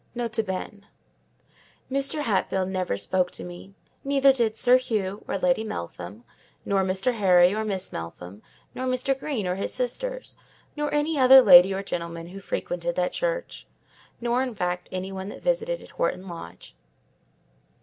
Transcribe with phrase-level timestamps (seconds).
[0.15, 2.21] Nota bene.—Mr.
[2.21, 6.23] Hatfield never spoke to me, neither did Sir Hugh or Lady Meltham,
[6.65, 7.13] nor Mr.
[7.13, 8.41] Harry or Miss Meltham,
[8.73, 9.15] nor Mr.
[9.15, 10.37] Green or his sisters,
[10.75, 13.67] nor any other lady or gentleman who frequented that church:
[14.19, 16.75] nor, in fact, any one that visited at Horton Lodge.